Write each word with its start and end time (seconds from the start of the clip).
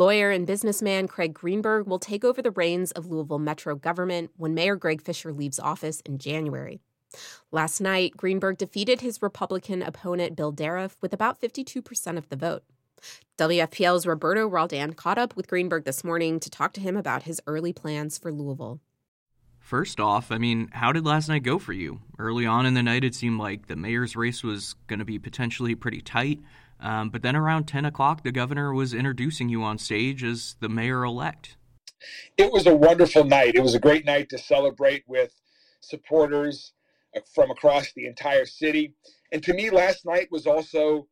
Lawyer 0.00 0.30
and 0.30 0.46
businessman 0.46 1.08
Craig 1.08 1.34
Greenberg 1.34 1.86
will 1.86 1.98
take 1.98 2.24
over 2.24 2.40
the 2.40 2.52
reins 2.52 2.90
of 2.92 3.04
Louisville 3.04 3.38
Metro 3.38 3.74
government 3.74 4.30
when 4.38 4.54
Mayor 4.54 4.74
Greg 4.74 5.02
Fischer 5.02 5.30
leaves 5.30 5.58
office 5.58 6.00
in 6.06 6.16
January. 6.16 6.80
Last 7.52 7.82
night, 7.82 8.16
Greenberg 8.16 8.56
defeated 8.56 9.02
his 9.02 9.20
Republican 9.20 9.82
opponent 9.82 10.36
Bill 10.36 10.54
Dieruf 10.54 10.96
with 11.02 11.12
about 11.12 11.38
52% 11.38 12.16
of 12.16 12.30
the 12.30 12.36
vote. 12.36 12.62
WFPL's 13.36 14.06
Roberto 14.06 14.46
Roldan 14.46 14.94
caught 14.94 15.18
up 15.18 15.36
with 15.36 15.48
Greenberg 15.48 15.84
this 15.84 16.02
morning 16.02 16.40
to 16.40 16.48
talk 16.48 16.72
to 16.72 16.80
him 16.80 16.96
about 16.96 17.24
his 17.24 17.42
early 17.46 17.74
plans 17.74 18.16
for 18.16 18.32
Louisville. 18.32 18.80
First 19.58 20.00
off, 20.00 20.32
I 20.32 20.38
mean, 20.38 20.70
how 20.72 20.92
did 20.92 21.04
last 21.04 21.28
night 21.28 21.42
go 21.42 21.58
for 21.58 21.74
you? 21.74 22.00
Early 22.18 22.46
on 22.46 22.64
in 22.64 22.72
the 22.72 22.82
night, 22.82 23.04
it 23.04 23.14
seemed 23.14 23.38
like 23.38 23.66
the 23.66 23.76
mayor's 23.76 24.16
race 24.16 24.42
was 24.42 24.76
going 24.86 25.00
to 25.00 25.04
be 25.04 25.18
potentially 25.18 25.74
pretty 25.74 26.00
tight. 26.00 26.40
Um, 26.80 27.10
but 27.10 27.22
then 27.22 27.36
around 27.36 27.64
10 27.64 27.84
o'clock, 27.84 28.22
the 28.22 28.32
governor 28.32 28.72
was 28.72 28.94
introducing 28.94 29.48
you 29.48 29.62
on 29.62 29.78
stage 29.78 30.24
as 30.24 30.56
the 30.60 30.68
mayor 30.68 31.04
elect. 31.04 31.56
It 32.36 32.50
was 32.52 32.66
a 32.66 32.74
wonderful 32.74 33.24
night. 33.24 33.54
It 33.54 33.62
was 33.62 33.74
a 33.74 33.80
great 33.80 34.06
night 34.06 34.30
to 34.30 34.38
celebrate 34.38 35.04
with 35.06 35.34
supporters 35.80 36.72
uh, 37.14 37.20
from 37.34 37.50
across 37.50 37.92
the 37.92 38.06
entire 38.06 38.46
city. 38.46 38.94
And 39.32 39.42
to 39.42 39.52
me, 39.52 39.70
last 39.70 40.06
night 40.06 40.28
was 40.30 40.46
also 40.46 41.06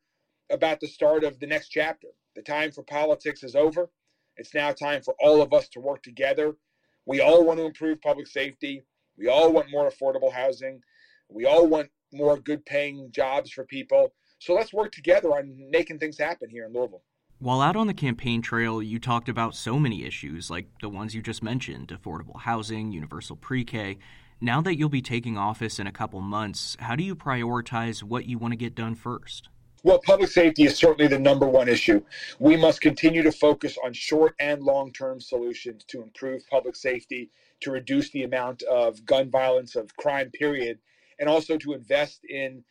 about 0.51 0.81
the 0.81 0.89
start 0.89 1.25
of 1.25 1.39
the 1.41 1.47
next 1.47 1.69
chapter. 1.69 2.09
The 2.35 2.43
time 2.43 2.73
for 2.73 2.83
politics 2.83 3.43
is 3.43 3.55
over. 3.55 3.91
It's 4.37 4.55
now 4.55 4.73
time 4.73 5.03
for 5.03 5.15
all 5.21 5.43
of 5.43 5.53
us 5.53 5.69
to 5.71 5.81
work 5.81 6.03
together. 6.03 6.57
We 7.05 7.21
all 7.21 7.45
want 7.45 7.59
to 7.59 7.67
improve 7.67 8.01
public 8.01 8.27
safety. 8.27 8.85
We 9.17 9.29
all 9.29 9.53
want 9.53 9.71
more 9.71 9.91
affordable 9.91 10.33
housing. 10.33 10.81
We 11.29 11.45
all 11.45 11.67
want 11.67 11.91
more 12.13 12.39
good 12.39 12.65
paying 12.65 13.11
jobs 13.11 13.51
for 13.51 13.65
people. 13.65 14.15
So 14.39 14.55
let's 14.55 14.73
work 14.73 14.93
together 14.93 15.31
on 15.33 15.71
making 15.71 15.99
things 15.99 16.19
happen 16.19 16.49
here 16.49 16.65
in 16.65 16.73
Louisville. 16.73 17.03
While 17.41 17.61
out 17.61 17.77
on 17.77 17.87
the 17.87 17.95
campaign 17.95 18.43
trail, 18.43 18.83
you 18.83 18.99
talked 18.99 19.29
about 19.29 19.55
so 19.55 19.79
many 19.79 20.05
issues, 20.05 20.51
like 20.51 20.67
the 20.81 20.89
ones 20.89 21.15
you 21.15 21.23
just 21.23 21.43
mentioned 21.43 21.89
affordable 21.89 22.41
housing, 22.41 22.91
universal 22.91 23.37
pre 23.37 23.65
K. 23.65 23.99
Now 24.41 24.61
that 24.63 24.77
you'll 24.77 24.89
be 24.89 25.03
taking 25.03 25.37
office 25.37 25.79
in 25.79 25.87
a 25.87 25.93
couple 25.93 26.21
months, 26.21 26.77
how 26.81 26.97
do 26.97 27.03
you 27.03 27.15
prioritize 27.15 28.03
what 28.03 28.27
you 28.27 28.39
want 28.39 28.53
to 28.53 28.57
get 28.57 28.75
done 28.75 28.95
first? 28.95 29.49
Well, 29.85 30.01
public 30.05 30.31
safety 30.31 30.65
is 30.65 30.77
certainly 30.77 31.07
the 31.09 31.19
number 31.19 31.47
one 31.47 31.69
issue. 31.69 32.03
We 32.41 32.57
must 32.57 32.81
continue 32.81 33.23
to 33.23 33.33
focus 33.33 33.77
on 33.85 33.93
short 33.93 34.35
and 34.41 34.63
long 34.63 34.93
term 34.93 35.21
solutions 35.21 35.85
to 35.89 36.03
improve 36.03 36.43
public 36.49 36.75
safety, 36.75 37.31
to 37.61 37.71
reduce 37.71 38.11
the 38.11 38.25
amount 38.25 38.63
of 38.63 39.05
gun 39.05 39.31
violence, 39.31 39.77
of 39.77 39.97
crime, 39.97 40.31
period, 40.31 40.79
and 41.21 41.29
also 41.29 41.57
to 41.59 41.73
invest 41.73 42.25
in 42.29 42.65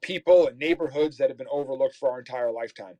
people 0.00 0.46
and 0.46 0.58
neighborhoods 0.58 1.16
that 1.18 1.28
have 1.28 1.38
been 1.38 1.46
overlooked 1.50 1.96
for 1.96 2.10
our 2.10 2.18
entire 2.18 2.50
lifetime. 2.50 2.96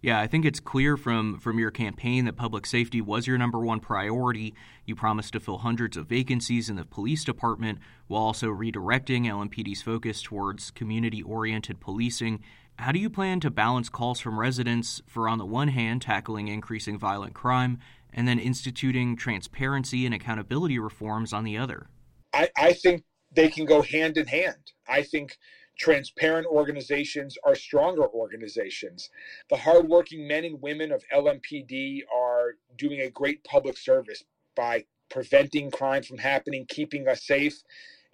Yeah, 0.00 0.20
I 0.20 0.28
think 0.28 0.44
it's 0.44 0.60
clear 0.60 0.96
from 0.96 1.40
from 1.40 1.58
your 1.58 1.72
campaign 1.72 2.24
that 2.26 2.36
public 2.36 2.66
safety 2.66 3.00
was 3.00 3.26
your 3.26 3.36
number 3.36 3.58
one 3.58 3.80
priority. 3.80 4.54
You 4.86 4.94
promised 4.94 5.32
to 5.32 5.40
fill 5.40 5.58
hundreds 5.58 5.96
of 5.96 6.06
vacancies 6.06 6.70
in 6.70 6.76
the 6.76 6.84
police 6.84 7.24
department 7.24 7.80
while 8.06 8.22
also 8.22 8.46
redirecting 8.46 9.26
LMPD's 9.26 9.82
focus 9.82 10.22
towards 10.22 10.70
community-oriented 10.70 11.80
policing. 11.80 12.44
How 12.78 12.92
do 12.92 13.00
you 13.00 13.10
plan 13.10 13.40
to 13.40 13.50
balance 13.50 13.88
calls 13.88 14.20
from 14.20 14.38
residents 14.38 15.02
for 15.08 15.28
on 15.28 15.38
the 15.38 15.46
one 15.46 15.68
hand 15.68 16.02
tackling 16.02 16.46
increasing 16.46 16.96
violent 16.96 17.34
crime 17.34 17.80
and 18.12 18.28
then 18.28 18.38
instituting 18.38 19.16
transparency 19.16 20.06
and 20.06 20.14
accountability 20.14 20.78
reforms 20.78 21.32
on 21.32 21.42
the 21.42 21.58
other? 21.58 21.88
I, 22.32 22.48
I 22.56 22.72
think 22.72 23.02
they 23.32 23.48
can 23.48 23.64
go 23.64 23.82
hand 23.82 24.16
in 24.16 24.28
hand. 24.28 24.72
I 24.88 25.02
think 25.02 25.38
transparent 25.78 26.46
organizations 26.46 27.38
are 27.44 27.54
stronger 27.54 28.06
organizations. 28.08 29.10
The 29.48 29.56
hardworking 29.56 30.26
men 30.26 30.44
and 30.44 30.60
women 30.60 30.92
of 30.92 31.04
LMPD 31.14 32.00
are 32.14 32.56
doing 32.76 33.00
a 33.00 33.10
great 33.10 33.42
public 33.44 33.78
service 33.78 34.24
by 34.56 34.84
preventing 35.08 35.70
crime 35.70 36.02
from 36.02 36.18
happening, 36.18 36.66
keeping 36.68 37.08
us 37.08 37.24
safe, 37.24 37.62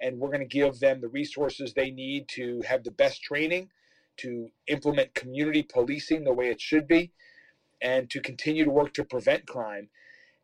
and 0.00 0.18
we're 0.18 0.28
going 0.28 0.40
to 0.40 0.46
give 0.46 0.78
them 0.78 1.00
the 1.00 1.08
resources 1.08 1.72
they 1.72 1.90
need 1.90 2.28
to 2.28 2.62
have 2.68 2.84
the 2.84 2.90
best 2.90 3.22
training, 3.22 3.70
to 4.16 4.48
implement 4.68 5.14
community 5.14 5.62
policing 5.62 6.22
the 6.22 6.32
way 6.32 6.48
it 6.48 6.60
should 6.60 6.86
be, 6.86 7.10
and 7.82 8.08
to 8.10 8.20
continue 8.20 8.64
to 8.64 8.70
work 8.70 8.92
to 8.92 9.04
prevent 9.04 9.46
crime. 9.46 9.88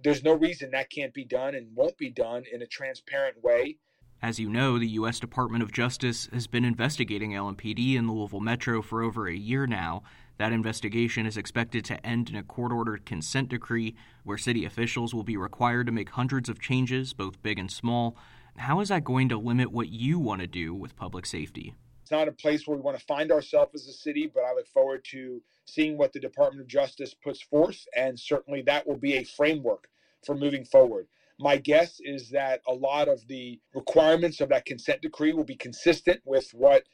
There's 0.03 0.25
no 0.25 0.33
reason 0.33 0.71
that 0.71 0.91
can't 0.91 1.13
be 1.13 1.25
done 1.25 1.55
and 1.55 1.77
won't 1.77 1.99
be 1.99 2.11
done 2.11 2.45
in 2.51 2.63
a 2.63 2.67
transparent 2.67 3.45
way 3.45 3.77
as 4.23 4.39
you 4.39 4.51
know, 4.51 4.79
the 4.79 4.89
U.S. 4.89 5.19
Department 5.19 5.63
of 5.63 5.73
Justice 5.73 6.29
has 6.33 6.47
been 6.47 6.65
investigating 6.65 7.33
LMPD 7.33 7.95
in 7.95 8.07
the 8.07 8.13
Louisville 8.13 8.41
Metro 8.41 8.83
for 8.83 9.03
over 9.03 9.27
a 9.27 9.35
year 9.35 9.67
now. 9.67 10.03
That 10.37 10.53
investigation 10.53 11.25
is 11.25 11.37
expected 11.37 11.85
to 11.87 12.07
end 12.07 12.29
in 12.29 12.37
a 12.37 12.43
court 12.43 12.71
ordered 12.71 13.07
consent 13.07 13.49
decree 13.49 13.95
where 14.25 14.37
city 14.37 14.65
officials 14.67 15.15
will 15.15 15.23
be 15.23 15.37
required 15.37 15.87
to 15.87 15.93
make 15.93 16.11
hundreds 16.11 16.51
of 16.51 16.61
changes, 16.61 17.15
both 17.15 17.43
big 17.43 17.59
and 17.59 17.71
small. 17.71 18.17
How 18.57 18.81
is 18.81 18.91
that 18.91 19.05
going 19.05 19.31
to 19.31 19.39
limit 19.39 19.73
what 19.73 19.89
you 19.89 20.19
want 20.19 20.43
to 20.43 20.47
do 20.47 20.75
with 20.75 20.97
public 20.97 21.25
safety? 21.25 21.75
It's 22.03 22.11
not 22.11 22.29
a 22.29 22.33
place 22.33 22.67
where 22.67 22.77
we 22.77 22.83
want 22.83 22.99
to 22.99 23.05
find 23.07 23.33
ourselves 23.33 23.75
as 23.75 23.89
a 23.89 23.93
city, 23.93 24.31
but 24.33 24.45
I 24.45 24.53
look 24.53 24.67
forward 24.69 25.03
to 25.13 25.41
seeing 25.65 25.97
what 25.97 26.13
the 26.13 26.21
Department 26.21 26.61
of 26.61 26.67
Justice 26.67 27.15
puts 27.15 27.41
forth, 27.41 27.87
and 27.97 28.19
certainly 28.19 28.61
that 28.63 28.87
will 28.87 28.97
be 28.97 29.15
a 29.15 29.25
framework 29.25 29.89
for 30.27 30.35
moving 30.35 30.65
forward. 30.65 31.07
My 31.41 31.57
guess 31.57 32.01
is 32.01 32.29
that 32.31 32.61
a 32.69 32.75
lot 32.75 33.09
of 33.09 33.27
the 33.27 33.59
requirements 33.75 34.43
of 34.43 34.51
that 34.51 34.67
consent 34.67 35.01
decree 35.01 35.33
will 35.33 35.45
be 35.45 35.57
consistent 35.57 36.21
with 36.27 36.51
what 36.53 36.85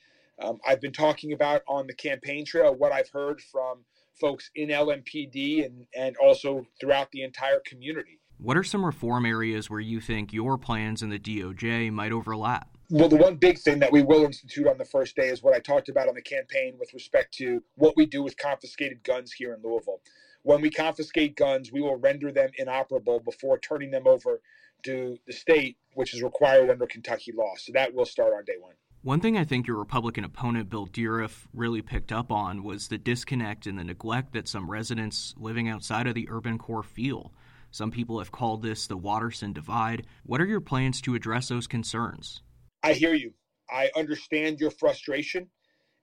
um, 0.41 0.61
I've 0.65 0.81
been 0.81 0.93
talking 0.93 1.33
about 1.33 1.63
on 1.67 1.89
the 1.89 1.95
campaign 1.95 2.45
trail, 2.45 2.73
what 2.73 2.93
I've 2.93 3.11
heard 3.11 3.41
from 3.41 3.85
folks 4.21 4.51
in 4.55 4.69
LMPD 4.69 5.67
and, 5.67 5.87
and 5.97 6.17
also 6.19 6.65
throughout 6.81 7.11
the 7.11 7.23
entire 7.23 7.61
community. 7.67 8.21
What 8.39 8.57
are 8.57 8.63
some 8.63 8.85
reform 8.85 9.27
areas 9.27 9.69
where 9.69 9.81
you 9.81 10.01
think 10.01 10.33
your 10.33 10.57
plans 10.57 11.03
and 11.03 11.11
the 11.11 11.19
DOJ 11.19 11.91
might 11.91 12.13
overlap? 12.13 12.69
Well, 12.89 13.09
the 13.09 13.17
one 13.17 13.35
big 13.37 13.59
thing 13.59 13.81
that 13.81 13.91
we 13.91 14.03
will 14.03 14.25
institute 14.25 14.69
on 14.69 14.79
the 14.79 14.85
first 14.85 15.17
day 15.17 15.29
is 15.29 15.43
what 15.43 15.55
I 15.55 15.59
talked 15.59 15.89
about 15.89 16.07
on 16.07 16.15
the 16.15 16.23
campaign 16.23 16.77
with 16.79 16.95
respect 16.95 17.35
to 17.39 17.65
what 17.75 17.97
we 17.97 18.07
do 18.07 18.23
with 18.23 18.37
confiscated 18.37 19.03
guns 19.03 19.33
here 19.33 19.55
in 19.55 19.63
Louisville. 19.69 20.01
When 20.47 20.61
we 20.61 20.71
confiscate 20.71 21.35
guns, 21.35 21.73
we 21.73 21.81
will 21.81 21.97
render 21.97 22.31
them 22.31 22.51
inoperable 22.57 23.19
before 23.19 23.59
turning 23.59 23.91
them 23.91 24.07
over 24.07 24.41
to 24.85 25.19
the 25.27 25.33
state, 25.33 25.77
which 25.95 26.15
is 26.15 26.23
required 26.23 26.71
under 26.71 26.87
Kentucky 26.87 27.33
law. 27.33 27.55
So 27.59 27.73
that 27.73 27.93
will 27.93 28.05
start 28.05 28.33
on 28.33 28.45
day 28.45 28.55
one. 28.61 28.75
One 29.03 29.19
thing 29.19 29.37
I 29.37 29.43
think 29.45 29.67
your 29.67 29.77
Republican 29.77 30.23
opponent, 30.23 30.71
Bill 30.71 30.87
Dieruf, 30.87 31.49
really 31.53 31.83
picked 31.83 32.13
up 32.13 32.31
on 32.31 32.63
was 32.63 32.87
the 32.87 32.97
disconnect 32.97 33.67
and 33.67 33.77
the 33.77 33.83
neglect 33.83 34.35
that 34.35 34.47
some 34.47 34.71
residents 34.71 35.35
living 35.37 35.69
outside 35.69 36.07
of 36.07 36.15
the 36.15 36.29
urban 36.31 36.59
core 36.59 36.85
feel. 36.85 37.33
Some 37.73 37.91
people 37.91 38.21
have 38.21 38.31
called 38.31 38.63
this 38.63 38.87
the 38.87 38.97
Watterson 38.97 39.53
divide. 39.53 40.07
What 40.23 40.41
are 40.41 40.47
your 40.47 40.61
plans 40.61 41.01
to 41.01 41.17
address 41.17 41.49
those 41.49 41.67
concerns? 41.67 42.41
I 42.85 42.93
hear 42.93 43.15
you. 43.15 43.33
I 43.69 43.91
understand 43.97 44.61
your 44.61 44.71
frustration, 44.71 45.49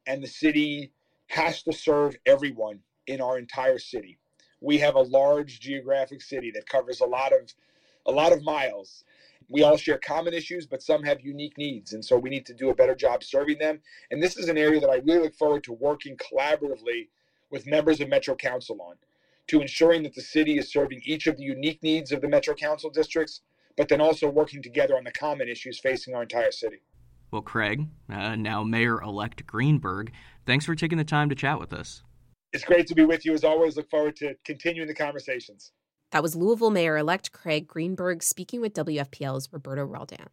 and 0.05 0.21
the 0.21 0.27
city 0.27 0.91
has 1.27 1.63
to 1.63 1.71
serve 1.71 2.17
everyone 2.25 2.81
in 3.07 3.21
our 3.21 3.37
entire 3.37 3.79
city 3.79 4.19
we 4.63 4.77
have 4.77 4.95
a 4.95 5.01
large 5.01 5.59
geographic 5.59 6.21
city 6.21 6.49
that 6.51 6.67
covers 6.67 7.01
a 7.01 7.05
lot 7.05 7.33
of 7.33 7.53
a 8.05 8.11
lot 8.11 8.31
of 8.31 8.43
miles. 8.43 9.03
We 9.49 9.63
all 9.63 9.77
share 9.77 9.97
common 9.97 10.33
issues, 10.33 10.65
but 10.65 10.81
some 10.81 11.03
have 11.03 11.21
unique 11.21 11.57
needs, 11.57 11.93
and 11.93 12.03
so 12.03 12.17
we 12.17 12.29
need 12.29 12.45
to 12.47 12.53
do 12.53 12.69
a 12.69 12.75
better 12.75 12.95
job 12.95 13.23
serving 13.23 13.59
them. 13.59 13.81
And 14.09 14.23
this 14.23 14.37
is 14.37 14.49
an 14.49 14.57
area 14.57 14.79
that 14.79 14.89
I 14.89 14.95
really 15.05 15.19
look 15.19 15.35
forward 15.35 15.63
to 15.65 15.73
working 15.73 16.17
collaboratively 16.17 17.09
with 17.51 17.67
members 17.67 17.99
of 18.01 18.09
Metro 18.09 18.35
Council 18.35 18.81
on, 18.81 18.95
to 19.47 19.61
ensuring 19.61 20.03
that 20.03 20.15
the 20.15 20.21
city 20.21 20.57
is 20.57 20.71
serving 20.71 21.01
each 21.03 21.27
of 21.27 21.37
the 21.37 21.43
unique 21.43 21.83
needs 21.83 22.11
of 22.11 22.21
the 22.21 22.27
Metro 22.27 22.55
Council 22.55 22.89
districts, 22.89 23.41
but 23.77 23.89
then 23.89 24.01
also 24.01 24.29
working 24.29 24.61
together 24.61 24.97
on 24.97 25.03
the 25.03 25.11
common 25.11 25.49
issues 25.49 25.79
facing 25.79 26.15
our 26.15 26.23
entire 26.23 26.51
city. 26.51 26.81
Well, 27.31 27.41
Craig, 27.41 27.87
uh, 28.09 28.35
now 28.35 28.63
Mayor 28.63 29.01
elect 29.01 29.45
Greenberg, 29.45 30.13
thanks 30.45 30.65
for 30.65 30.75
taking 30.75 30.97
the 30.97 31.03
time 31.03 31.29
to 31.29 31.35
chat 31.35 31.59
with 31.59 31.73
us. 31.73 32.03
It's 32.53 32.63
great 32.63 32.85
to 32.87 32.95
be 32.95 33.03
with 33.03 33.25
you 33.25 33.33
as 33.33 33.43
always. 33.43 33.75
Look 33.75 33.89
forward 33.89 34.15
to 34.17 34.35
continuing 34.45 34.87
the 34.87 34.93
conversations. 34.93 35.71
That 36.11 36.21
was 36.21 36.35
Louisville 36.35 36.69
Mayor 36.69 36.97
elect 36.97 37.31
Craig 37.31 37.67
Greenberg 37.67 38.21
speaking 38.21 38.61
with 38.61 38.73
WFPL's 38.73 39.51
Roberto 39.51 39.83
Roldan. 39.83 40.29